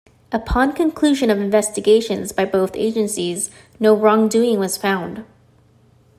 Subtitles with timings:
[0.31, 5.23] Upon conclusion of investigations by both agencies, no wrongdoing was found.